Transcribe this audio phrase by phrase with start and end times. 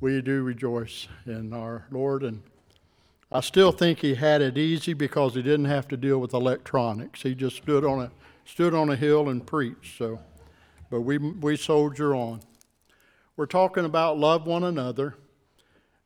[0.00, 2.22] we do rejoice in our Lord.
[2.22, 2.42] And
[3.32, 7.22] I still think he had it easy because he didn't have to deal with electronics.
[7.22, 8.10] He just stood on a,
[8.44, 9.98] stood on a hill and preached.
[9.98, 10.20] So,
[10.90, 12.40] but we, we soldier on.
[13.36, 15.16] We're talking about love one another,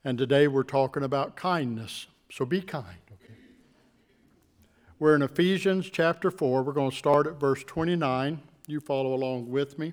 [0.04, 2.06] and today we're talking about kindness.
[2.30, 2.96] So be kind.
[5.00, 6.62] We're in Ephesians chapter 4.
[6.64, 8.40] We're going to start at verse 29.
[8.66, 9.92] You follow along with me.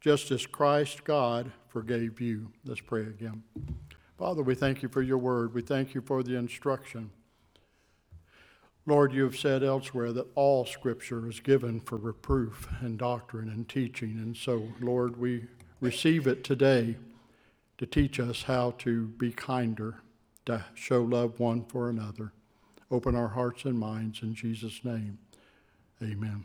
[0.00, 2.52] just as Christ God forgave you.
[2.64, 3.42] Let's pray again.
[4.18, 5.54] Father, we thank you for your word.
[5.54, 7.10] We thank you for the instruction.
[8.86, 13.68] Lord, you have said elsewhere that all scripture is given for reproof and doctrine and
[13.68, 14.12] teaching.
[14.12, 15.44] And so, Lord, we
[15.80, 16.96] receive it today
[17.76, 20.00] to teach us how to be kinder,
[20.46, 22.32] to show love one for another.
[22.90, 25.18] Open our hearts and minds in Jesus' name.
[26.02, 26.44] Amen.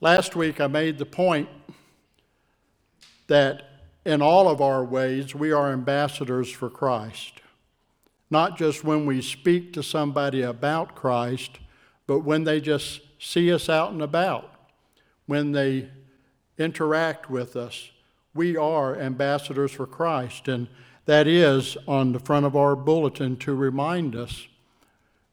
[0.00, 1.48] Last week I made the point
[3.28, 3.62] that
[4.04, 7.40] in all of our ways, we are ambassadors for Christ.
[8.30, 11.58] Not just when we speak to somebody about Christ,
[12.06, 14.52] but when they just see us out and about,
[15.26, 15.88] when they
[16.58, 17.90] interact with us.
[18.34, 20.68] We are ambassadors for Christ, and
[21.06, 24.46] that is on the front of our bulletin to remind us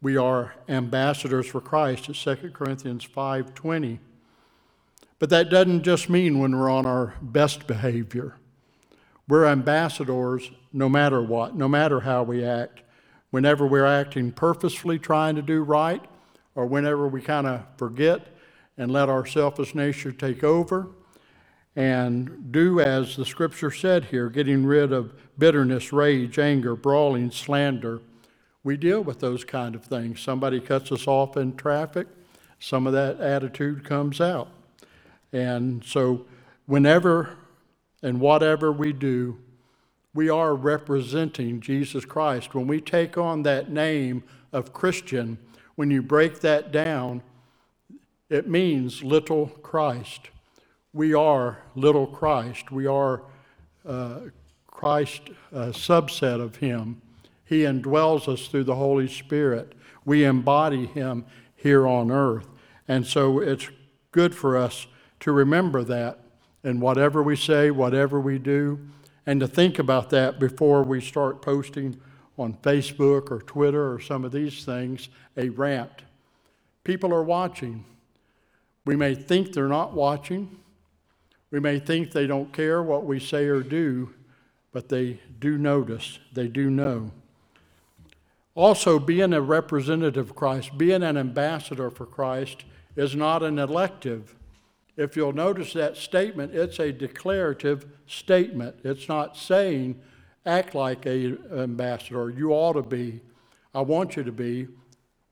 [0.02, 4.00] we are ambassadors for Christ at 2 Corinthians 5:20.
[5.20, 8.36] But that doesn't just mean when we're on our best behavior.
[9.28, 12.82] We're ambassadors no matter what, no matter how we act.
[13.32, 16.04] Whenever we're acting purposefully trying to do right,
[16.54, 18.28] or whenever we kind of forget
[18.78, 20.88] and let our selfish nature take over,
[21.76, 28.00] and do as the scripture said here, getting rid of bitterness, rage, anger, brawling, slander.
[28.64, 30.22] We deal with those kind of things.
[30.22, 32.08] Somebody cuts us off in traffic,
[32.60, 34.50] some of that attitude comes out.
[35.32, 36.26] And so,
[36.66, 37.38] whenever
[38.02, 39.38] and whatever we do,
[40.14, 42.56] we are representing Jesus Christ.
[42.56, 45.38] When we take on that name of Christian,
[45.76, 47.22] when you break that down,
[48.30, 50.30] it means little Christ.
[50.94, 52.72] We are little Christ.
[52.72, 53.24] We are
[53.86, 54.20] uh,
[54.68, 55.22] Christ,
[55.52, 57.02] a subset of Him.
[57.44, 59.74] He indwells us through the Holy Spirit.
[60.06, 61.26] We embody Him
[61.56, 62.48] here on earth.
[62.88, 63.70] And so it's
[64.12, 64.88] good for us
[65.26, 66.20] to remember that
[66.64, 68.80] and whatever we say, whatever we do,
[69.26, 72.00] and to think about that before we start posting
[72.38, 76.04] on Facebook or Twitter or some of these things a rant.
[76.84, 77.84] People are watching.
[78.86, 80.60] We may think they're not watching.
[81.50, 84.14] We may think they don't care what we say or do,
[84.72, 87.10] but they do notice, they do know.
[88.54, 92.64] Also, being a representative of Christ, being an ambassador for Christ,
[92.96, 94.36] is not an elective
[94.98, 98.78] if you'll notice that statement, it's a declarative statement.
[98.84, 100.00] It's not saying,
[100.46, 102.30] act like an ambassador.
[102.30, 103.22] You ought to be.
[103.74, 104.68] I want you to be.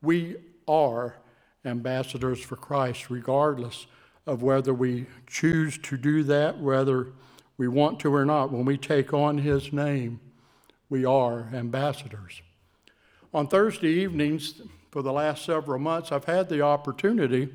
[0.01, 0.35] We
[0.67, 1.15] are
[1.65, 3.85] ambassadors for Christ, regardless
[4.25, 7.07] of whether we choose to do that, whether
[7.57, 8.51] we want to or not.
[8.51, 10.19] When we take on His name,
[10.89, 12.41] we are ambassadors.
[13.33, 17.49] On Thursday evenings, for the last several months, I've had the opportunity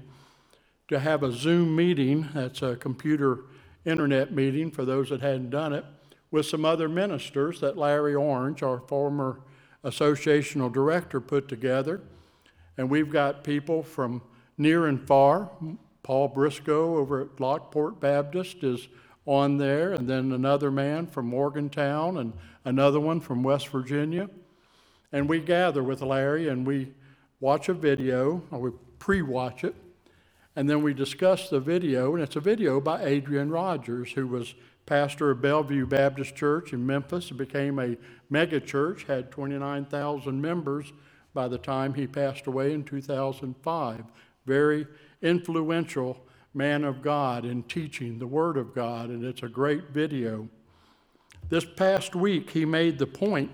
[0.89, 3.41] to have a Zoom meeting, that's a computer
[3.85, 5.85] internet meeting for those that hadn't done it,
[6.31, 9.41] with some other ministers that Larry Orange, our former
[9.85, 12.01] associational director, put together.
[12.77, 14.23] And we've got people from
[14.57, 15.51] near and far.
[16.03, 18.89] Paul Briscoe over at Lockport Baptist is
[19.27, 22.33] on there, and then another man from Morgantown, and
[22.65, 24.29] another one from West Virginia.
[25.13, 26.93] And we gather with Larry and we
[27.41, 29.75] watch a video, or we pre watch it,
[30.59, 34.57] and then we discussed the video, and it's a video by Adrian Rogers, who was
[34.87, 37.31] pastor of Bellevue Baptist Church in Memphis.
[37.31, 37.97] It became a
[38.29, 40.93] mega church, had 29,000 members
[41.33, 44.03] by the time he passed away in 2005.
[44.47, 44.89] Very
[45.23, 46.19] influential
[46.53, 50.49] man of God in teaching the Word of God, and it's a great video.
[51.51, 53.53] This past week, he made the point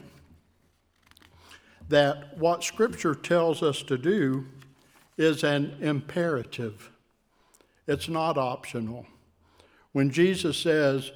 [1.90, 4.46] that what Scripture tells us to do
[5.18, 6.92] is an imperative.
[7.86, 9.06] It's not optional.
[9.92, 11.12] When Jesus says,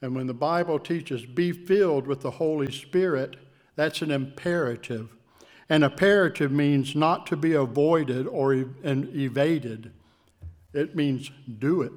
[0.00, 3.36] And when the Bible teaches, be filled with the Holy Spirit,
[3.76, 5.10] that's an imperative.
[5.68, 9.92] An imperative means not to be avoided or evaded,
[10.72, 11.92] it means do it.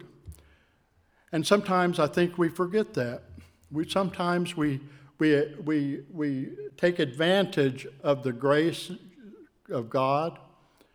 [1.31, 3.23] And sometimes I think we forget that.
[3.71, 4.81] We, sometimes we,
[5.17, 8.91] we, we, we take advantage of the grace
[9.69, 10.37] of God,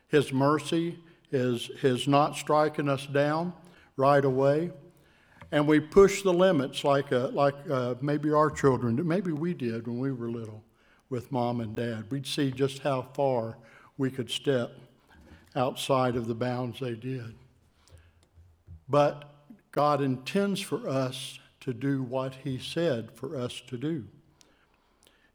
[0.09, 0.99] His mercy,
[1.31, 3.53] His, His not striking us down
[3.97, 4.71] right away.
[5.53, 9.87] And we push the limits like, uh, like uh, maybe our children, maybe we did
[9.87, 10.63] when we were little
[11.09, 12.11] with mom and dad.
[12.11, 13.57] We'd see just how far
[13.97, 14.73] we could step
[15.55, 17.35] outside of the bounds they did.
[18.89, 19.33] But
[19.71, 24.05] God intends for us to do what He said for us to do.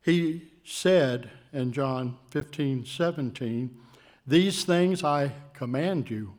[0.03, 3.77] He said in John 15, 17,
[4.25, 6.33] These things I command you,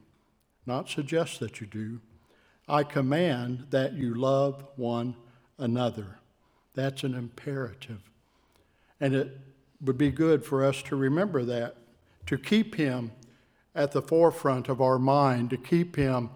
[0.67, 2.01] not suggest that you do.
[2.69, 5.15] I command that you love one
[5.61, 6.19] another.
[6.75, 8.01] That's an imperative.
[8.99, 9.39] And it
[9.81, 11.77] would be good for us to remember that,
[12.27, 13.13] to keep Him
[13.77, 16.31] at the forefront of our mind, to keep Him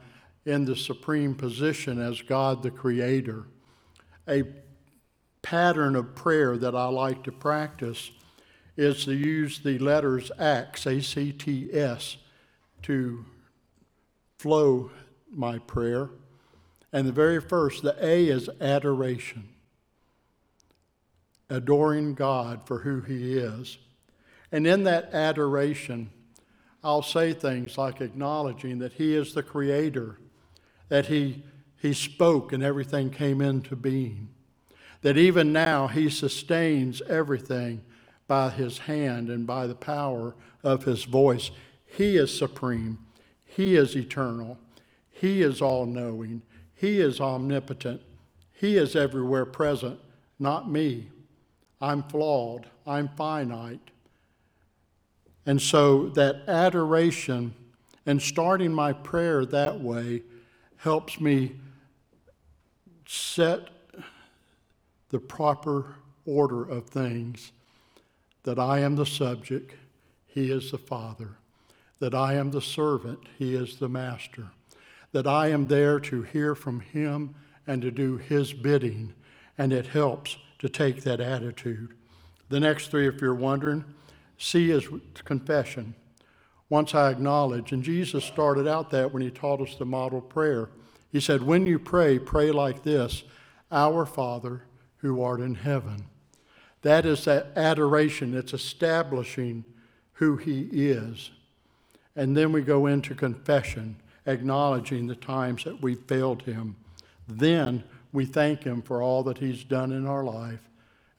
[0.44, 3.46] in the supreme position as God the Creator.
[4.28, 4.44] A
[5.42, 8.12] pattern of prayer that I like to practice
[8.76, 12.18] is to use the letters ACTS, A C T S,
[12.86, 13.24] to
[14.38, 14.90] flow
[15.30, 16.10] my prayer.
[16.92, 19.48] And the very first, the A is adoration
[21.48, 23.78] adoring God for who He is.
[24.52, 26.10] And in that adoration,
[26.82, 30.18] I'll say things like acknowledging that He is the Creator,
[30.88, 31.44] that He,
[31.76, 34.28] he spoke and everything came into being,
[35.02, 37.82] that even now He sustains everything
[38.26, 41.50] by His hand and by the power of His voice.
[41.86, 42.98] He is supreme,
[43.44, 44.58] He is eternal,
[45.10, 46.42] He is all knowing,
[46.74, 48.02] He is omnipotent,
[48.52, 49.98] He is everywhere present,
[50.38, 51.08] not me.
[51.80, 53.90] I'm flawed, I'm finite.
[55.44, 57.54] And so that adoration
[58.04, 60.22] and starting my prayer that way
[60.78, 61.52] helps me
[63.06, 63.68] set
[65.10, 67.52] the proper order of things
[68.42, 69.74] that I am the subject,
[70.26, 71.36] He is the Father,
[71.98, 74.48] that I am the servant, He is the Master,
[75.12, 77.34] that I am there to hear from Him
[77.66, 79.14] and to do His bidding,
[79.56, 81.94] and it helps to take that attitude.
[82.48, 83.84] The next three, if you're wondering,
[84.38, 84.88] C is
[85.24, 85.94] confession.
[86.68, 90.70] Once I acknowledge, and Jesus started out that when he taught us the model prayer.
[91.12, 93.22] He said, When you pray, pray like this
[93.70, 94.62] Our Father
[94.98, 96.06] who art in heaven.
[96.82, 99.64] That is that adoration, it's establishing
[100.14, 101.30] who he is.
[102.16, 103.96] And then we go into confession,
[104.26, 106.76] acknowledging the times that we failed him.
[107.28, 110.60] Then we thank Him for all that He's done in our life.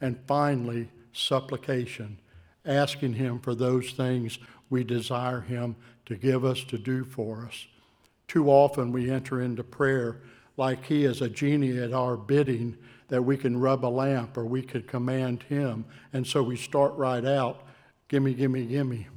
[0.01, 2.17] And finally, supplication,
[2.65, 4.39] asking Him for those things
[4.69, 7.67] we desire Him to give us to do for us.
[8.27, 10.21] Too often we enter into prayer
[10.57, 12.77] like He is a genie at our bidding
[13.09, 15.85] that we can rub a lamp or we could command Him.
[16.13, 17.61] And so we start right out,
[18.07, 19.07] gimme, gimme, gimme,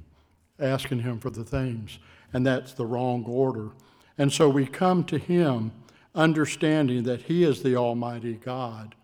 [0.61, 1.99] asking Him for the things.
[2.33, 3.71] And that's the wrong order.
[4.19, 5.73] And so we come to Him
[6.15, 8.95] understanding that He is the Almighty God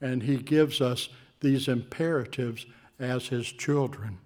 [0.00, 1.08] and He gives us
[1.40, 2.66] these imperatives
[2.98, 4.18] as His children.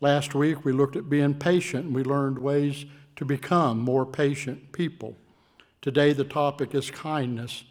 [0.00, 4.72] Last week we looked at being patient and we learned ways to become more patient
[4.72, 5.16] people.
[5.82, 7.64] Today the topic is kindness.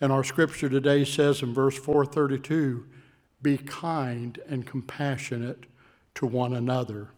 [0.00, 2.84] And our scripture today says in verse 432
[3.40, 5.66] be kind and compassionate
[6.14, 7.08] to one another,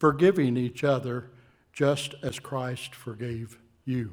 [0.00, 1.30] forgiving each other
[1.72, 4.12] just as Christ forgave you.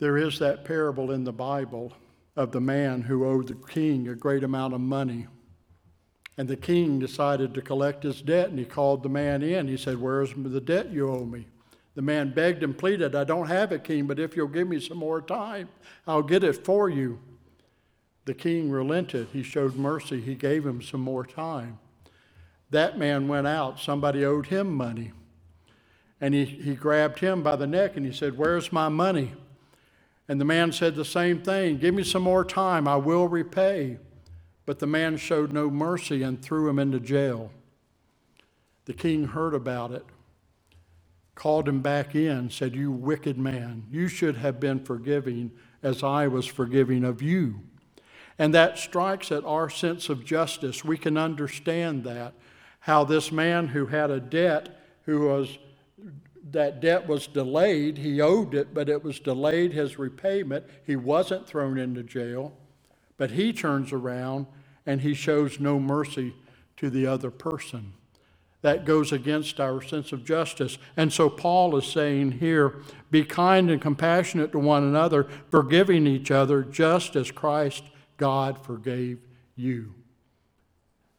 [0.00, 1.92] There is that parable in the Bible
[2.34, 5.28] of the man who owed the king a great amount of money.
[6.36, 9.68] And the king decided to collect his debt, and he called the man in.
[9.68, 11.46] He said, Where's the debt you owe me?
[11.94, 14.80] The man begged and pleaded, I don't have it, king, but if you'll give me
[14.80, 15.68] some more time,
[16.06, 17.20] I'll get it for you.
[18.24, 19.28] The king relented.
[19.32, 20.20] He showed mercy.
[20.20, 21.78] He gave him some more time.
[22.72, 23.78] That man went out.
[23.78, 25.12] Somebody owed him money.
[26.20, 29.32] And he, he grabbed him by the neck and he said, Where's my money?
[30.26, 33.98] And the man said the same thing Give me some more time, I will repay.
[34.64, 37.50] But the man showed no mercy and threw him into jail.
[38.86, 40.06] The king heard about it,
[41.34, 45.50] called him back in, said, You wicked man, you should have been forgiving
[45.82, 47.60] as I was forgiving of you.
[48.38, 50.84] And that strikes at our sense of justice.
[50.84, 52.32] We can understand that.
[52.82, 54.68] How this man who had a debt,
[55.04, 55.58] who was
[56.50, 57.98] that debt was delayed.
[57.98, 60.66] He owed it, but it was delayed his repayment.
[60.84, 62.52] He wasn't thrown into jail,
[63.16, 64.46] but he turns around
[64.84, 66.34] and he shows no mercy
[66.76, 67.92] to the other person.
[68.62, 70.78] That goes against our sense of justice.
[70.96, 76.30] And so Paul is saying here be kind and compassionate to one another, forgiving each
[76.30, 77.84] other just as Christ,
[78.16, 79.18] God, forgave
[79.56, 79.94] you.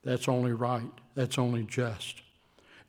[0.03, 0.91] That's only right.
[1.15, 2.21] That's only just.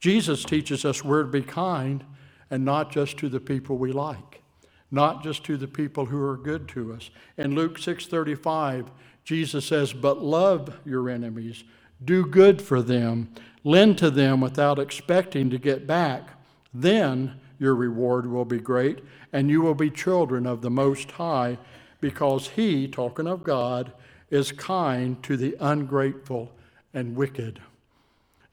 [0.01, 2.05] Jesus teaches us we're to be kind
[2.51, 4.43] and not just to the people we like,
[4.91, 7.11] not just to the people who are good to us.
[7.37, 8.91] In Luke 6:35,
[9.25, 11.65] Jesus says, "But love your enemies,
[12.05, 13.31] do good for them,
[13.65, 16.31] lend to them without expecting to get back.
[16.73, 19.01] Then your reward will be great,
[19.33, 21.59] and you will be children of the Most High,
[22.01, 23.93] because He, talking of God,
[24.31, 26.53] is kind to the ungrateful
[26.93, 27.61] and wicked.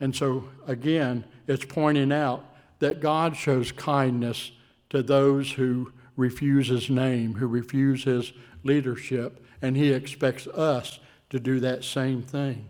[0.01, 2.43] And so, again, it's pointing out
[2.79, 4.51] that God shows kindness
[4.89, 11.39] to those who refuse His name, who refuse His leadership, and He expects us to
[11.39, 12.67] do that same thing.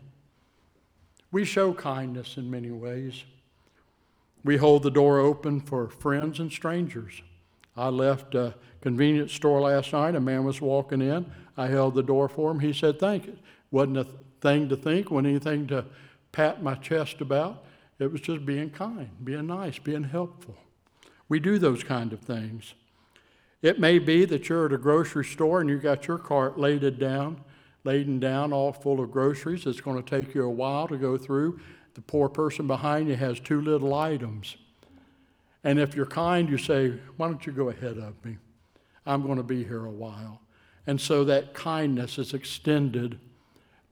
[1.32, 3.24] We show kindness in many ways.
[4.44, 7.22] We hold the door open for friends and strangers.
[7.78, 10.16] I left a convenience store last night.
[10.16, 11.32] A man was walking in.
[11.56, 12.60] I held the door for him.
[12.60, 13.38] He said, Thank you.
[13.70, 14.08] Wasn't a
[14.42, 15.86] thing to think, wasn't anything to
[16.32, 17.66] pat my chest about.
[18.00, 20.58] It was just being kind, being nice, being helpful.
[21.30, 22.74] We do those kind of things.
[23.62, 26.98] It may be that you're at a grocery store and you got your cart laden
[26.98, 27.44] down
[27.84, 29.66] laden down all full of groceries.
[29.66, 31.60] It's going to take you a while to go through.
[31.94, 34.56] The poor person behind you has two little items.
[35.64, 38.38] And if you're kind, you say, Why don't you go ahead of me?
[39.06, 40.42] I'm going to be here a while.
[40.88, 43.20] And so that kindness is extended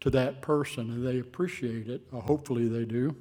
[0.01, 2.01] to that person, and they appreciate it.
[2.13, 3.15] Uh, hopefully, they do.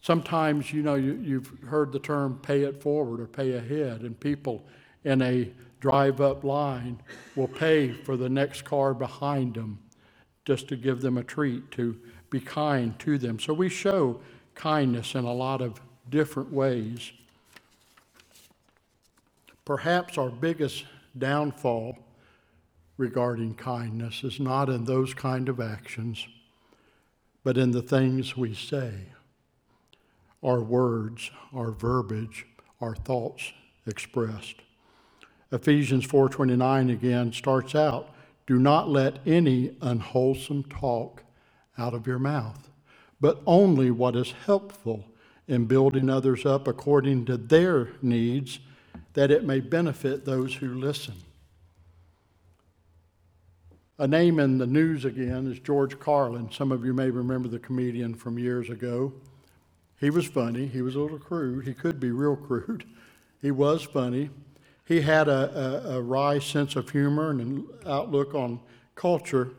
[0.00, 4.18] Sometimes, you know, you, have heard the term pay it forward or pay ahead, and
[4.18, 4.64] people
[5.04, 7.00] in a drive up line
[7.36, 9.78] will pay for the next car behind them
[10.44, 11.96] just to give them a treat, to
[12.30, 13.38] be kind to them.
[13.38, 14.20] So we show
[14.54, 17.12] kindness in a lot of different ways.
[19.64, 20.84] Perhaps our biggest
[21.16, 21.96] downfall
[23.02, 26.24] regarding kindness is not in those kind of actions,
[27.42, 28.92] but in the things we say,
[30.40, 32.46] our words, our verbiage,
[32.80, 33.52] our thoughts
[33.88, 34.54] expressed.
[35.50, 38.14] Ephesians 4:29 again starts out,
[38.46, 41.24] "Do not let any unwholesome talk
[41.76, 42.70] out of your mouth,
[43.20, 45.06] but only what is helpful
[45.48, 48.60] in building others up according to their needs,
[49.14, 51.14] that it may benefit those who listen."
[54.02, 56.50] A name in the news again is George Carlin.
[56.50, 59.12] Some of you may remember the comedian from years ago.
[60.00, 60.66] He was funny.
[60.66, 61.66] He was a little crude.
[61.66, 62.84] He could be real crude.
[63.40, 64.30] He was funny
[64.92, 68.60] he had a, a, a wry sense of humor and an outlook on
[68.94, 69.50] culture.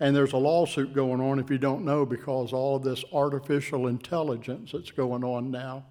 [0.00, 3.86] And there's a lawsuit going on, if you don't know, because all of this artificial
[3.86, 5.84] intelligence that's going on now.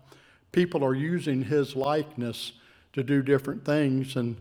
[0.52, 2.54] People are using his likeness
[2.94, 4.38] to do different things, and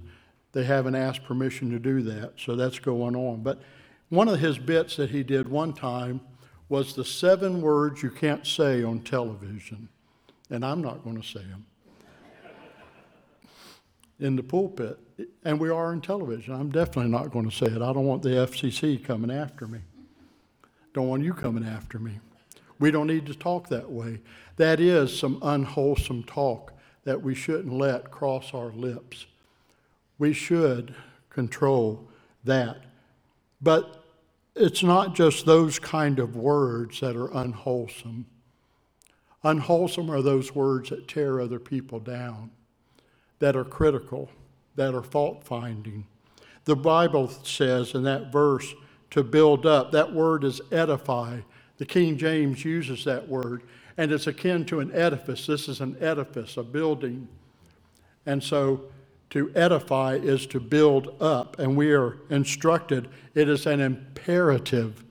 [0.54, 2.32] they haven't asked permission to do that.
[2.38, 3.42] So that's going on.
[3.42, 3.61] But
[4.08, 6.20] one of his bits that he did one time
[6.68, 9.88] was the seven words you can't say on television.
[10.49, 11.66] And I'm not going to say them
[14.20, 14.99] in the pulpit,
[15.44, 16.54] and we are in television.
[16.54, 17.82] I'm definitely not going to say it.
[17.82, 19.80] I don't want the FCC coming after me.
[20.92, 22.20] Don't want you coming after me.
[22.78, 24.20] We don't need to talk that way.
[24.56, 26.73] That is some unwholesome talk
[27.04, 29.26] that we shouldn't let cross our lips.
[30.18, 30.94] We should
[31.30, 32.09] control
[32.44, 32.78] that.
[33.61, 34.04] But
[34.54, 38.26] it's not just those kind of words that are unwholesome.
[39.42, 42.50] Unwholesome are those words that tear other people down
[43.40, 44.30] that are critical,
[44.76, 46.06] that are fault finding.
[46.64, 48.75] The Bible says in that verse
[49.11, 51.40] to build up, that word is edify.
[51.76, 53.64] The King James uses that word,
[53.99, 55.47] and it's akin to an edifice.
[55.47, 57.28] This is an edifice, a building.
[58.25, 58.85] And so
[59.34, 65.04] to edify is to build up, and we are instructed, it is an imperative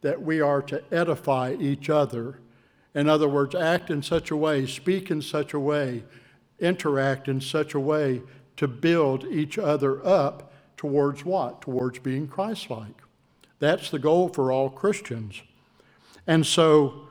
[0.00, 2.40] that we are to edify each other.
[2.96, 6.02] In other words, act in such a way, speak in such a way
[6.58, 8.20] interact in such a way
[8.56, 11.62] to build each other up towards what?
[11.62, 13.00] Towards being Christ like.
[13.60, 15.42] That's the goal for all Christians.
[16.26, 17.08] And so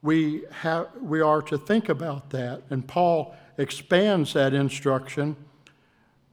[0.00, 2.62] we, have, we are to think about that.
[2.70, 5.36] And Paul expands that instruction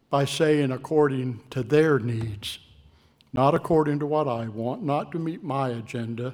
[0.09, 2.59] by saying, according to their needs,
[3.33, 6.33] not according to what I want, not to meet my agenda,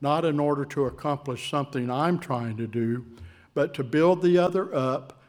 [0.00, 3.04] not in order to accomplish something I'm trying to do,
[3.54, 5.20] but to build the other up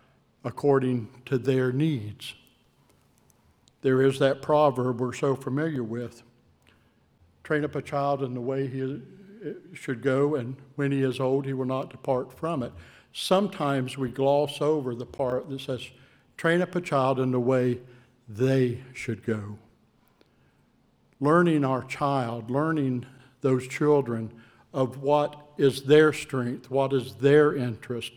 [0.44, 2.36] according to their needs.
[3.82, 6.24] There is that proverb we're so familiar with
[7.44, 9.02] train up a child in the way he
[9.74, 12.72] should go, and when he is old, he will not depart from it.
[13.12, 15.90] Sometimes we gloss over the part that says,
[16.40, 17.78] train up a child in the way
[18.30, 19.58] they should go.
[21.20, 23.06] Learning our child, learning
[23.42, 24.32] those children
[24.74, 28.14] of what is their strength, what is their interest,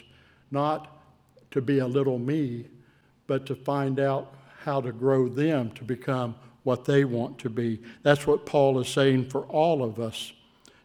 [0.53, 1.03] not
[1.51, 2.65] to be a little me,
[3.27, 7.81] but to find out how to grow them to become what they want to be.
[8.05, 10.33] That's what Paul is saying for all of us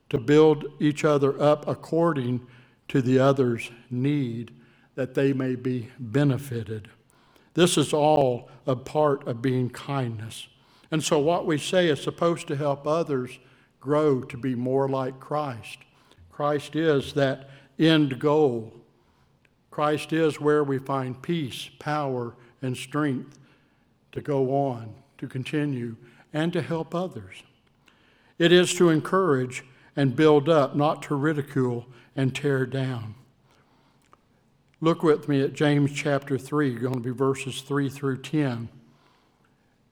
[0.10, 2.48] to build each other up according
[2.88, 4.56] to the other's need,
[4.96, 6.90] that they may be benefited.
[7.58, 10.48] This is all a part of being kindness.
[10.92, 13.40] And so, what we say is supposed to help others
[13.80, 15.80] grow to be more like Christ.
[16.30, 17.50] Christ is that
[17.80, 18.72] end goal.
[19.72, 23.40] Christ is where we find peace, power, and strength
[24.12, 25.96] to go on, to continue,
[26.32, 27.42] and to help others.
[28.38, 29.64] It is to encourage
[29.96, 33.16] and build up, not to ridicule and tear down.
[34.80, 38.70] Look with me at James chapter 3, going to be verses 3 through 10.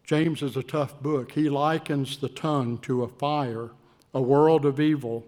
[0.04, 1.32] James is a tough book.
[1.32, 3.72] He likens the tongue to a fire,
[4.14, 5.26] a world of evil.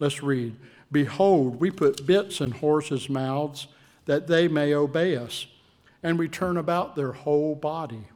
[0.00, 0.56] Let's read.
[0.90, 3.68] Behold, we put bits in horses' mouths
[4.06, 5.46] that they may obey us,
[6.02, 8.08] and we turn about their whole body.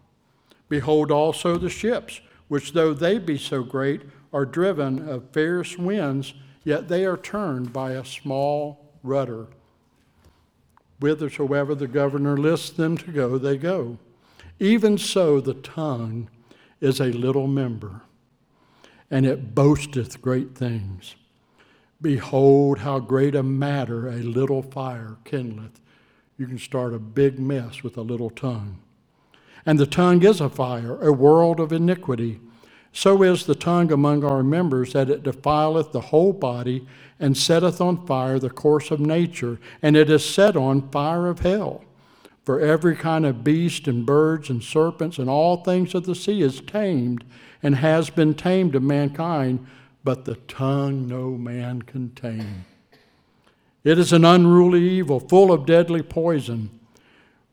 [0.69, 6.35] Behold also the ships, which though they be so great, are driven of fierce winds,
[6.65, 9.47] yet they are turned by a small rudder.
[11.01, 13.99] Whithersoever the governor lists them to go, they go.
[14.59, 16.29] Even so, the tongue
[16.81, 18.03] is a little member,
[19.11, 21.15] and it boasteth great things.
[22.03, 25.81] Behold, how great a matter a little fire kindleth.
[26.39, 28.79] You can start a big mess with a little tongue.
[29.67, 32.41] And the tongue is a fire, a world of iniquity.
[32.93, 36.87] So is the tongue among our members, that it defileth the whole body,
[37.19, 41.41] and setteth on fire the course of nature, and it is set on fire of
[41.41, 41.85] hell.
[42.45, 46.43] For every kind of beast and birds and serpents and all things of the sea
[46.43, 47.23] is tamed,
[47.63, 49.67] and has been tamed of mankind,
[50.03, 52.65] but the tongue no man can tame.
[53.85, 56.71] It is an unruly evil, full of deadly poison.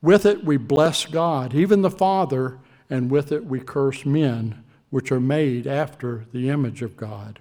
[0.02, 2.58] With it we bless God, even the Father,
[2.90, 7.40] and with it we curse men, which are made after the image of God.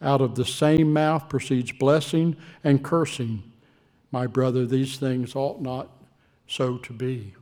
[0.00, 3.42] Out of the same mouth proceeds blessing and cursing.
[4.10, 5.88] My brother, these things ought not
[6.46, 7.34] so to be.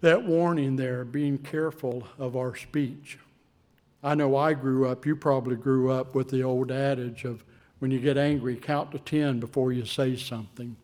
[0.00, 3.18] That warning there, being careful of our speech.
[4.02, 7.44] I know I grew up, you probably grew up with the old adage of
[7.78, 10.76] when you get angry, count to 10 before you say something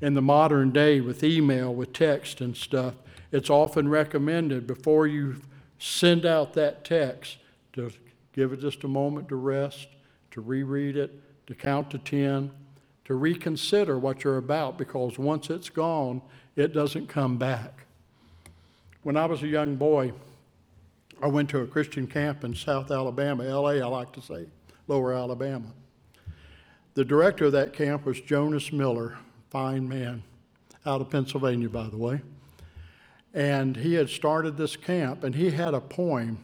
[0.00, 2.94] in the modern day with email, with text and stuff,
[3.32, 5.36] it's often recommended before you
[5.78, 7.38] send out that text
[7.74, 7.90] to
[8.32, 9.88] give it just a moment to rest,
[10.30, 12.50] to reread it, to count to 10,
[13.04, 16.20] to reconsider what you're about because once it's gone,
[16.56, 17.86] it doesn't come back.
[19.02, 20.12] When I was a young boy,
[21.22, 24.46] I went to a Christian camp in South Alabama, LA, I like to say,
[24.88, 25.68] lower Alabama.
[26.94, 29.16] The director of that camp was Jonas Miller,
[29.50, 30.22] fine man,
[30.84, 32.20] out of Pennsylvania, by the way.
[33.36, 36.38] And he had started this camp, and he had a poem.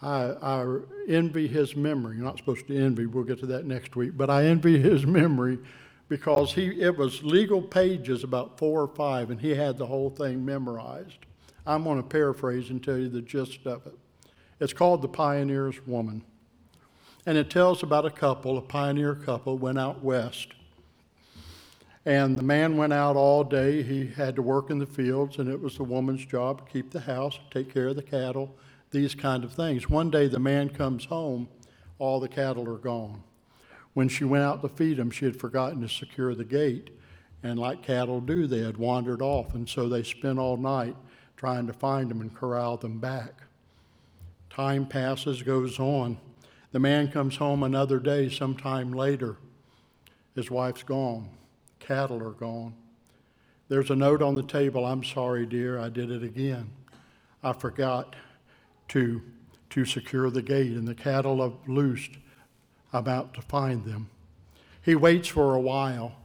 [0.00, 2.14] I, I envy his memory.
[2.14, 5.04] You're not supposed to envy, we'll get to that next week, but I envy his
[5.04, 5.58] memory
[6.08, 10.08] because he, it was legal pages, about four or five, and he had the whole
[10.08, 11.18] thing memorized.
[11.66, 13.98] I'm going to paraphrase and tell you the gist of it.
[14.60, 16.22] It's called The Pioneer's Woman.
[17.26, 20.54] And it tells about a couple, a pioneer couple, went out west
[22.06, 23.82] and the man went out all day.
[23.82, 26.90] He had to work in the fields, and it was the woman's job to keep
[26.90, 28.54] the house, take care of the cattle,
[28.92, 29.90] these kind of things.
[29.90, 31.48] One day the man comes home,
[31.98, 33.24] all the cattle are gone.
[33.92, 36.90] When she went out to feed them, she had forgotten to secure the gate.
[37.42, 40.96] And like cattle do, they had wandered off, and so they spent all night
[41.36, 43.42] trying to find them and corral them back.
[44.48, 46.18] Time passes, goes on.
[46.70, 49.38] The man comes home another day, sometime later.
[50.36, 51.30] His wife's gone
[51.86, 52.74] cattle are gone.
[53.68, 56.70] There's a note on the table I'm sorry, dear, I did it again.
[57.42, 58.16] I forgot
[58.88, 59.22] to,
[59.70, 62.12] to secure the gate, and the cattle have loosed.
[62.92, 64.08] I'm out to find them.
[64.82, 66.16] He waits for a while.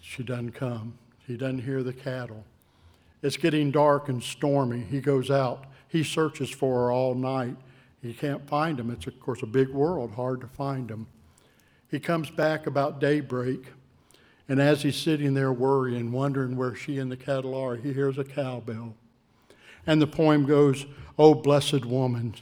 [0.00, 0.98] She doesn't come.
[1.26, 2.44] He doesn't hear the cattle.
[3.22, 4.80] It's getting dark and stormy.
[4.82, 5.64] He goes out.
[5.88, 7.56] He searches for her all night.
[8.02, 8.90] He can't find them.
[8.90, 11.06] It's, of course, a big world, hard to find them.
[11.90, 13.66] He comes back about daybreak
[14.48, 18.18] And as he's sitting there worrying, wondering where she and the cattle are, he hears
[18.18, 18.94] a cowbell.
[19.86, 20.86] And the poem goes,
[21.18, 22.34] Oh, blessed woman,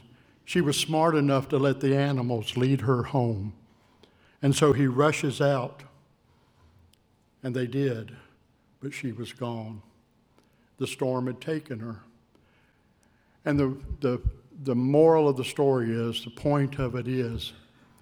[0.45, 3.53] she was smart enough to let the animals lead her home.
[4.41, 5.83] And so he rushes out,
[7.41, 8.15] and they did,
[8.81, 9.81] but she was gone.
[10.79, 12.01] The storm had taken her.
[13.45, 14.21] And the, the,
[14.63, 17.53] the moral of the story is the point of it is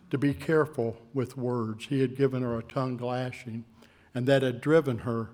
[0.10, 1.86] to be careful with words.
[1.86, 3.64] He had given her a tongue lashing,
[4.14, 5.30] and that had driven her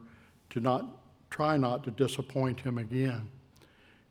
[0.51, 0.85] to not
[1.29, 3.29] try not to disappoint him again.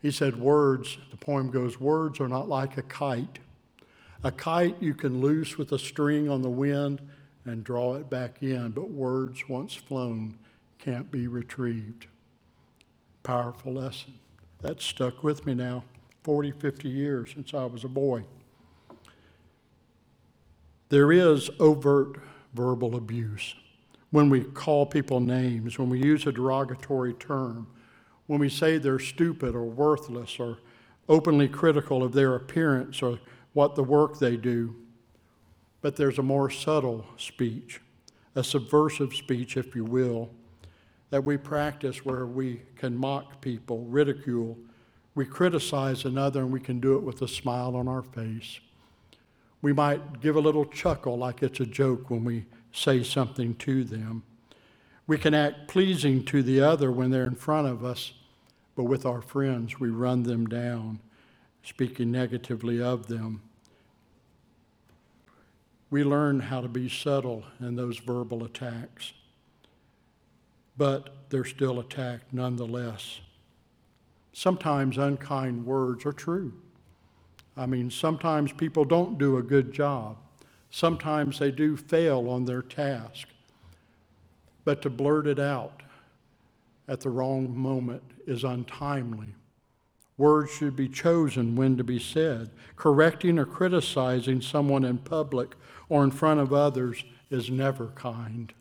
[0.01, 3.39] He said, Words, the poem goes, words are not like a kite.
[4.23, 7.01] A kite you can loose with a string on the wind
[7.45, 10.37] and draw it back in, but words once flown
[10.79, 12.07] can't be retrieved.
[13.23, 14.15] Powerful lesson.
[14.61, 15.85] That's stuck with me now,
[16.23, 18.25] 40, 50 years since I was a boy.
[20.89, 22.21] There is overt
[22.55, 23.55] verbal abuse
[24.11, 27.66] when we call people names, when we use a derogatory term,
[28.27, 30.59] when we say they're stupid or worthless or
[31.09, 33.19] openly critical of their appearance or
[33.53, 34.75] what the work they do.
[35.81, 37.81] But there's a more subtle speech,
[38.35, 40.31] a subversive speech, if you will,
[41.11, 44.59] that we practice where we can mock people, ridicule,
[45.14, 48.61] we criticize another, and we can do it with a smile on our face.
[49.62, 52.45] We might give a little chuckle like it's a joke when we
[52.77, 54.23] say something to them.
[55.07, 58.12] We can act pleasing to the other when they're in front of us,
[58.75, 61.01] but with our friends, we run them down,
[61.62, 63.41] speaking negatively of them.
[65.91, 69.12] We learn how to be subtle in those verbal attacks,
[70.77, 73.21] but they're still attacked nonetheless.
[74.33, 76.53] Sometimes unkind words are true.
[77.57, 80.19] I mean, sometimes people don't do a good job.
[80.77, 83.29] Sometimes they do fail on their task.
[84.62, 85.83] But to blurt it out
[86.87, 89.29] at the wrong moment is untimely.
[90.19, 92.51] Words should be chosen when to be said.
[92.77, 95.55] Correcting or criticizing someone in public
[95.89, 98.53] or in front of others is never kind.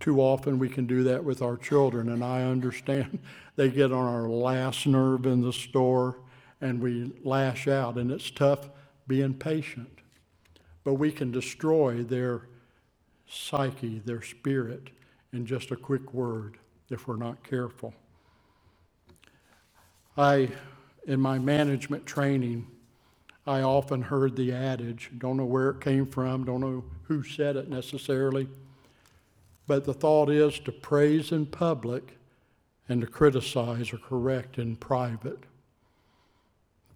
[0.00, 3.18] Too often we can do that with our children, and I understand
[3.56, 6.18] they get on our last nerve in the store
[6.60, 8.68] and we lash out, and it's tough
[9.06, 9.98] being patient.
[10.84, 12.42] But we can destroy their
[13.26, 14.90] psyche, their spirit,
[15.32, 16.58] in just a quick word
[16.90, 17.94] if we're not careful.
[20.16, 20.48] I,
[21.06, 22.66] in my management training,
[23.46, 27.56] I often heard the adage, don't know where it came from, don't know who said
[27.56, 28.48] it necessarily,
[29.66, 32.18] but the thought is to praise in public
[32.88, 35.40] and to criticize or correct in private.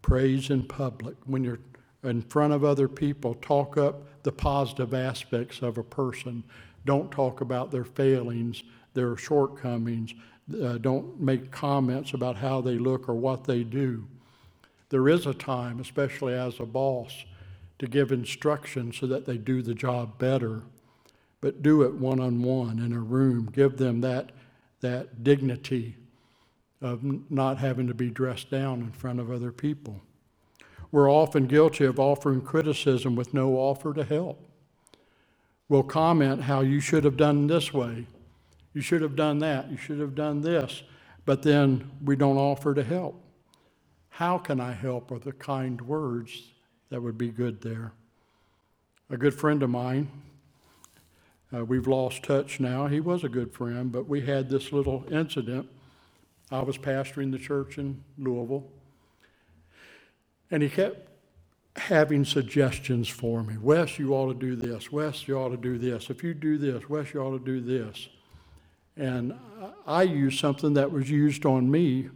[0.00, 1.16] Praise in public.
[1.26, 1.60] When you're
[2.02, 6.42] in front of other people, talk up the positive aspects of a person.
[6.84, 8.62] Don't talk about their failings,
[8.94, 10.14] their shortcomings.
[10.60, 14.04] Uh, don't make comments about how they look or what they do.
[14.88, 17.24] There is a time, especially as a boss,
[17.78, 20.62] to give instruction so that they do the job better.
[21.40, 23.48] But do it one on one in a room.
[23.52, 24.32] Give them that,
[24.80, 25.96] that dignity
[26.80, 30.00] of not having to be dressed down in front of other people.
[30.92, 34.48] We're often guilty of offering criticism with no offer to help.
[35.68, 38.06] We'll comment how you should have done this way,
[38.74, 40.82] you should have done that, you should have done this,
[41.24, 43.20] but then we don't offer to help.
[44.10, 46.52] How can I help are the kind words
[46.92, 47.94] that would be good there.
[49.08, 50.10] A good friend of mine,
[51.54, 52.86] uh, we've lost touch now.
[52.86, 55.68] He was a good friend, but we had this little incident
[56.50, 58.70] I was pastoring the church in Louisville,
[60.52, 61.08] and he kept
[61.74, 63.56] having suggestions for me.
[63.56, 64.92] Wes, you ought to do this.
[64.92, 66.10] Wes, you ought to do this.
[66.10, 68.08] If you do this, Wes, you ought to do this.
[68.96, 69.34] And
[69.86, 72.10] I used something that was used on me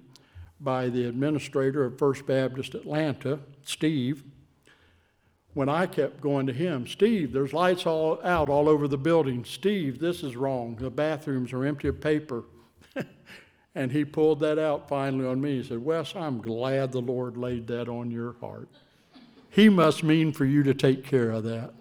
[0.61, 4.23] by the administrator of First Baptist Atlanta, Steve,
[5.55, 9.43] when I kept going to him, Steve, there's lights all out all over the building.
[9.47, 10.77] Steve, this is wrong.
[10.77, 12.45] The bathrooms are empty of paper.
[13.77, 15.59] And he pulled that out finally on me.
[15.61, 18.71] He said, Wes, I'm glad the Lord laid that on your heart.
[19.51, 21.75] He must mean for you to take care of that.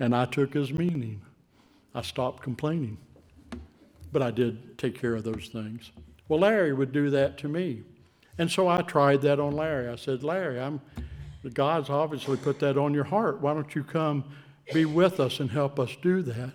[0.00, 1.20] And I took his meaning.
[1.94, 2.96] I stopped complaining.
[4.10, 5.92] But I did take care of those things.
[6.26, 7.82] Well, Larry would do that to me.
[8.38, 9.88] And so I tried that on Larry.
[9.88, 10.80] I said, Larry, I'm
[11.52, 13.42] God's obviously put that on your heart.
[13.42, 14.24] Why don't you come
[14.72, 16.52] be with us and help us do that?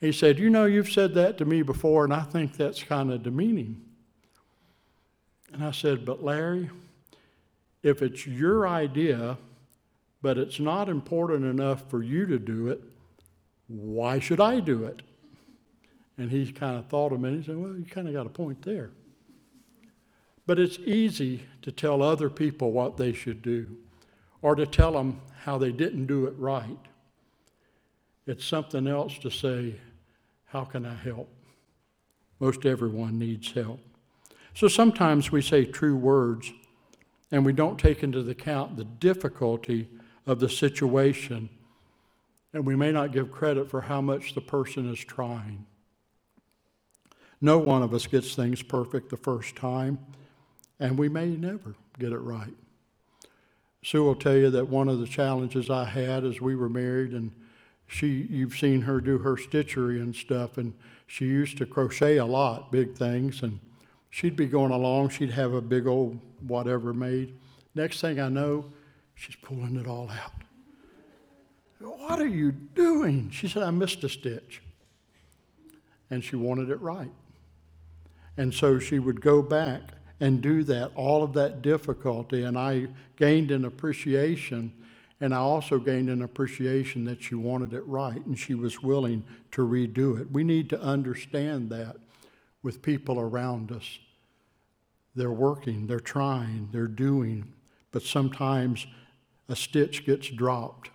[0.00, 3.12] He said, You know, you've said that to me before, and I think that's kind
[3.12, 3.82] of demeaning.
[5.52, 6.70] And I said, But Larry,
[7.82, 9.38] if it's your idea,
[10.22, 12.82] but it's not important enough for you to do it,
[13.68, 15.02] Why should I do it?
[16.18, 17.36] And he kind of thought a minute.
[17.36, 18.90] and said, Well, you kind of got a point there.
[20.46, 23.66] But it's easy to tell other people what they should do
[24.42, 26.78] or to tell them how they didn't do it right.
[28.26, 29.74] It's something else to say,
[30.46, 31.28] How can I help?
[32.40, 33.80] Most everyone needs help.
[34.54, 36.52] So sometimes we say true words
[37.30, 39.88] and we don't take into account the difficulty
[40.26, 41.48] of the situation,
[42.52, 45.66] and we may not give credit for how much the person is trying.
[47.40, 49.98] No one of us gets things perfect the first time,
[50.80, 52.54] and we may never get it right.
[53.82, 57.12] Sue will tell you that one of the challenges I had as we were married,
[57.12, 57.32] and
[57.86, 60.74] she, you've seen her do her stitchery and stuff, and
[61.06, 63.60] she used to crochet a lot, big things, and
[64.10, 67.34] she'd be going along, she'd have a big old whatever made.
[67.74, 68.64] Next thing I know,
[69.14, 70.32] she's pulling it all out.
[71.78, 73.30] What are you doing?
[73.30, 74.62] She said, I missed a stitch.
[76.10, 77.10] And she wanted it right.
[78.36, 79.82] And so she would go back
[80.20, 82.44] and do that, all of that difficulty.
[82.44, 84.72] And I gained an appreciation,
[85.20, 89.24] and I also gained an appreciation that she wanted it right and she was willing
[89.52, 90.30] to redo it.
[90.30, 91.96] We need to understand that
[92.62, 93.98] with people around us.
[95.14, 97.54] They're working, they're trying, they're doing,
[97.90, 98.86] but sometimes
[99.48, 100.90] a stitch gets dropped.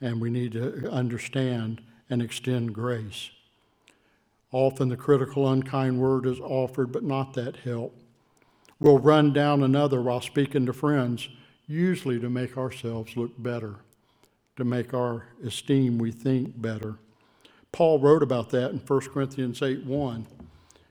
[0.00, 3.30] And we need to understand and extend grace.
[4.50, 7.96] Often the critical, unkind word is offered, but not that help.
[8.80, 11.28] We'll run down another while speaking to friends,
[11.66, 13.76] usually to make ourselves look better,
[14.56, 16.96] to make our esteem, we think, better.
[17.72, 20.26] Paul wrote about that in 1 Corinthians 8 1.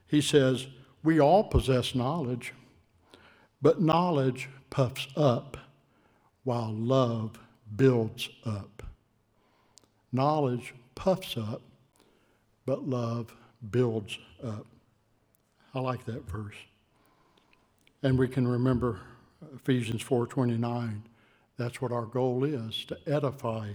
[0.08, 0.68] He says,
[1.04, 2.54] We all possess knowledge,
[3.62, 5.58] but knowledge puffs up,
[6.44, 7.40] while love
[7.76, 8.84] builds up.
[10.12, 11.62] Knowledge puffs up,
[12.66, 13.34] but love
[13.72, 14.66] builds up.
[15.74, 16.56] I like that verse.
[18.04, 19.00] And we can remember
[19.56, 21.04] Ephesians 4:29.
[21.58, 23.74] That's what our goal is, to edify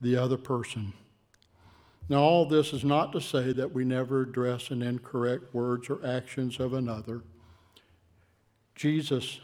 [0.00, 0.92] the other person.
[2.08, 6.04] Now all this is not to say that we never address an incorrect words or
[6.04, 7.22] actions of another.
[8.74, 9.40] Jesus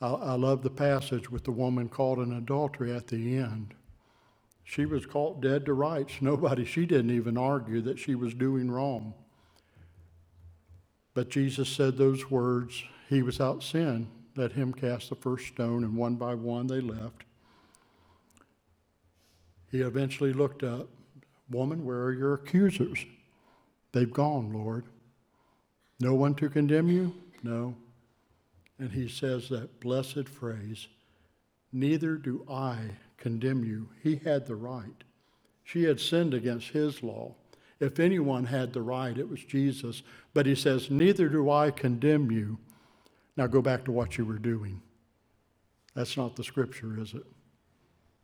[0.00, 3.74] I, I love the passage with the woman caught in adultery at the end.
[4.64, 6.14] She was caught dead to rights.
[6.20, 9.14] Nobody, she didn't even argue that she was doing wrong.
[11.12, 14.08] But Jesus said those words, He was out sin.
[14.36, 17.24] Let him cast the first stone, and one by one they left.
[19.70, 20.88] He eventually looked up,
[21.50, 23.04] Woman, where are your accusers?
[23.92, 24.84] They've gone, Lord.
[25.98, 27.12] No one to condemn you?
[27.42, 27.74] No.
[28.78, 30.86] And he says that blessed phrase,
[31.72, 32.78] Neither do I
[33.16, 33.88] condemn you.
[34.02, 35.04] He had the right.
[35.62, 37.34] She had sinned against his law.
[37.78, 40.02] If anyone had the right, it was Jesus.
[40.34, 42.58] But he says, Neither do I condemn you.
[43.36, 44.82] Now go back to what you were doing.
[45.94, 47.24] That's not the scripture, is it?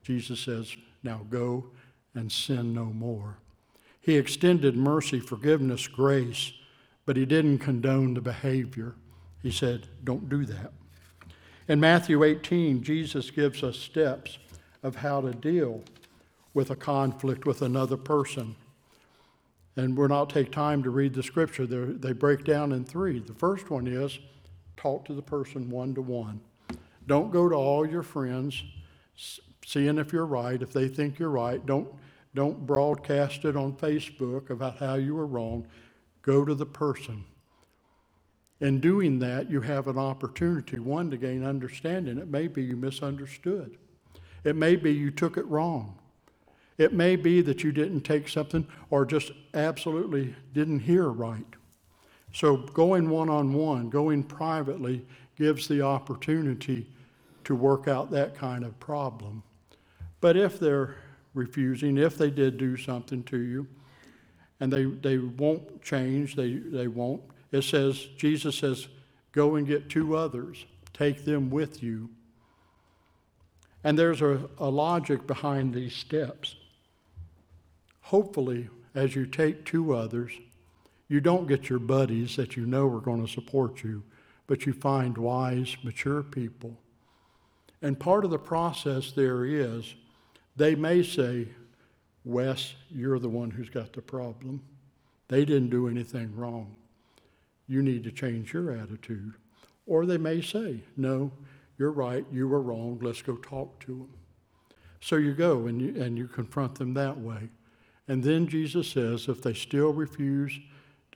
[0.02, 1.66] Jesus says, Now go
[2.14, 3.38] and sin no more.
[4.00, 6.52] He extended mercy, forgiveness, grace,
[7.04, 8.94] but he didn't condone the behavior.
[9.42, 10.72] He said, Don't do that.
[11.68, 14.38] In Matthew 18, Jesus gives us steps
[14.82, 15.82] of how to deal
[16.54, 18.54] with a conflict with another person.
[19.74, 21.66] And we'll not take time to read the scripture.
[21.66, 23.18] They're, they break down in three.
[23.18, 24.18] The first one is
[24.76, 26.40] talk to the person one to one.
[27.06, 28.62] Don't go to all your friends
[29.64, 31.64] seeing if you're right, if they think you're right.
[31.66, 31.88] Don't,
[32.34, 35.66] don't broadcast it on Facebook about how you were wrong.
[36.22, 37.24] Go to the person.
[38.60, 42.18] In doing that, you have an opportunity, one, to gain understanding.
[42.18, 43.76] It may be you misunderstood.
[44.44, 45.98] It may be you took it wrong.
[46.78, 51.55] It may be that you didn't take something or just absolutely didn't hear right.
[52.36, 55.04] So going one on one, going privately,
[55.36, 56.86] gives the opportunity
[57.44, 59.42] to work out that kind of problem.
[60.20, 60.96] But if they're
[61.34, 63.66] refusing, if they did do something to you,
[64.60, 67.22] and they, they won't change, they, they won't,
[67.52, 68.88] it says, Jesus says,
[69.32, 72.08] go and get two others, take them with you
[73.86, 76.56] and there's a, a logic behind these steps.
[78.00, 80.32] Hopefully, as you take two others,
[81.08, 84.02] you don't get your buddies that you know are going to support you,
[84.46, 86.76] but you find wise, mature people.
[87.82, 89.94] And part of the process there is
[90.56, 91.48] they may say,
[92.24, 94.62] Wes, you're the one who's got the problem.
[95.28, 96.76] They didn't do anything wrong.
[97.68, 99.34] You need to change your attitude.
[99.86, 101.30] Or they may say, No,
[101.78, 104.14] you're right, you were wrong, let's go talk to them.
[105.00, 107.50] So you go and you, and you confront them that way.
[108.08, 110.58] And then Jesus says if they still refuse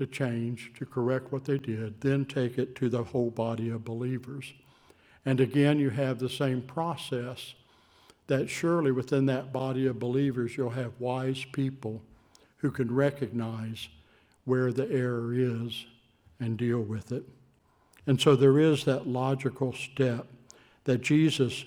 [0.01, 3.85] to change, to correct what they did, then take it to the whole body of
[3.85, 4.55] believers.
[5.27, 7.53] And again, you have the same process
[8.27, 12.01] that surely within that body of believers, you'll have wise people
[12.57, 13.89] who can recognize
[14.45, 15.85] where the error is
[16.39, 17.25] and deal with it.
[18.07, 20.27] And so there is that logical step
[20.85, 21.67] that Jesus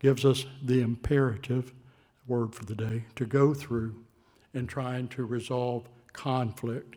[0.00, 1.72] gives us the imperative
[2.26, 3.94] word for the day to go through
[4.52, 6.96] in trying to resolve conflict.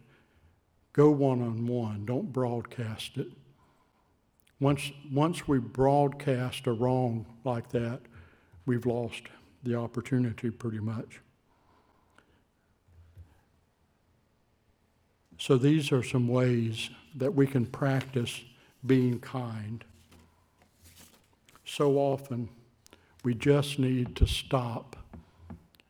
[0.94, 3.28] Go one on one, don't broadcast it.
[4.60, 8.00] Once, once we broadcast a wrong like that,
[8.66, 9.24] we've lost
[9.64, 11.20] the opportunity pretty much.
[15.40, 18.42] So, these are some ways that we can practice
[18.86, 19.84] being kind.
[21.66, 22.50] So often,
[23.24, 24.96] we just need to stop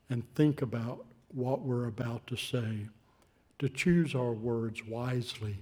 [0.10, 2.88] and think about what we're about to say,
[3.64, 5.56] to choose our words wisely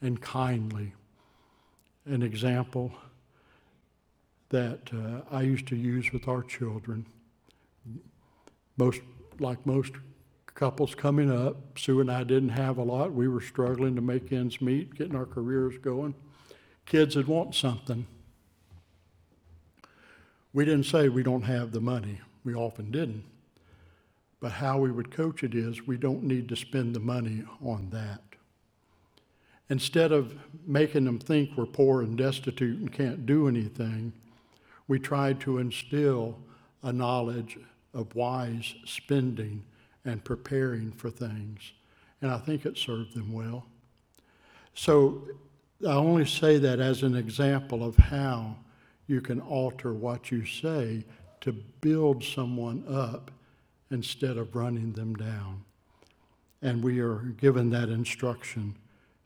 [0.00, 0.92] and kindly.
[2.06, 2.92] An example
[4.50, 7.04] that uh, I used to use with our children,
[8.76, 9.00] most
[9.40, 9.94] like most
[10.54, 13.12] couples coming up, Sue and I didn't have a lot.
[13.12, 16.14] We were struggling to make ends meet, getting our careers going.
[16.86, 18.06] Kids would want something.
[20.52, 22.20] We didn't say we don't have the money.
[22.44, 23.24] We often didn't.
[24.42, 27.88] But how we would coach it is we don't need to spend the money on
[27.90, 28.20] that.
[29.70, 30.34] Instead of
[30.66, 34.12] making them think we're poor and destitute and can't do anything,
[34.88, 36.36] we tried to instill
[36.82, 37.56] a knowledge
[37.94, 39.62] of wise spending
[40.04, 41.72] and preparing for things.
[42.20, 43.64] And I think it served them well.
[44.74, 45.22] So
[45.86, 48.56] I only say that as an example of how
[49.06, 51.04] you can alter what you say
[51.42, 53.30] to build someone up
[53.92, 55.64] instead of running them down.
[56.62, 58.74] And we are given that instruction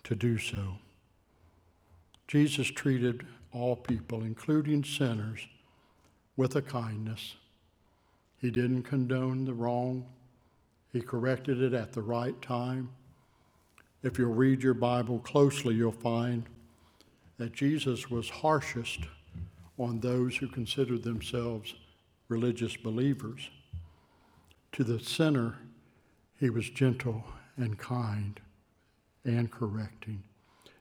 [0.05, 0.79] to do so.
[2.26, 5.46] Jesus treated all people, including sinners,
[6.37, 7.37] with a kindness.
[8.38, 10.05] He didn't condone the wrong,
[10.92, 12.90] he corrected it at the right time.
[14.02, 16.44] If you'll read your Bible closely, you'll find
[17.38, 19.00] that Jesus was harshest
[19.79, 21.74] on those who considered themselves
[22.29, 23.50] religious believers.
[24.77, 25.57] To the sinner,
[26.39, 27.25] he was gentle
[27.57, 28.39] and kind
[29.25, 30.23] and correcting.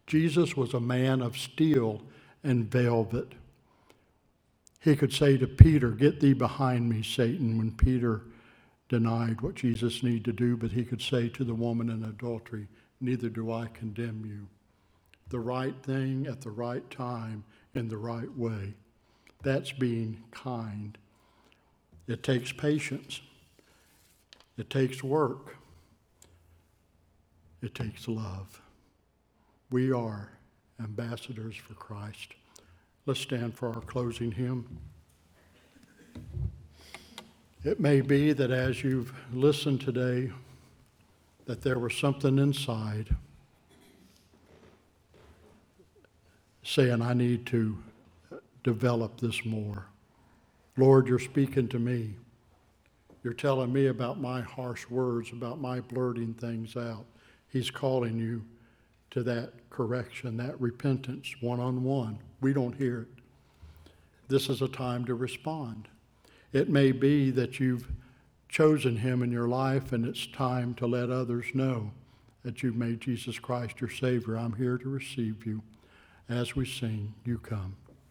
[0.06, 2.04] Jesus was a man of steel
[2.44, 3.32] and velvet.
[4.82, 8.24] He could say to Peter, Get thee behind me, Satan, when Peter
[8.90, 12.68] denied what Jesus needed to do, but he could say to the woman in adultery,
[13.00, 14.46] Neither do I condemn you.
[15.30, 18.74] The right thing at the right time in the right way.
[19.42, 20.98] That's being kind.
[22.08, 23.22] It takes patience.
[24.58, 25.58] It takes work.
[27.62, 28.62] It takes love.
[29.70, 30.30] We are
[30.80, 32.34] ambassadors for Christ.
[33.06, 34.80] Let's stand for our closing hymn.
[37.64, 40.32] It may be that as you've listened today,
[41.46, 43.16] that there was something inside
[46.64, 47.78] saying, I need to
[48.64, 49.86] develop this more.
[50.78, 52.16] Lord, you're speaking to me.
[53.26, 57.06] You're telling me about my harsh words, about my blurting things out.
[57.48, 58.46] He's calling you
[59.10, 62.20] to that correction, that repentance, one on one.
[62.40, 63.08] We don't hear it.
[64.28, 65.88] This is a time to respond.
[66.54, 67.88] It may be that you've
[68.48, 71.90] chosen Him in your life and it's time to let others know
[72.44, 74.38] that you've made Jesus Christ your Savior.
[74.38, 75.64] I'm here to receive you.
[76.30, 77.76] As we sing, you come.